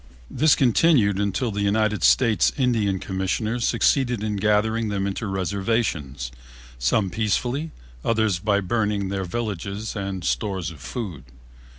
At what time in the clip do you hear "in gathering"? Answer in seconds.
4.23-4.87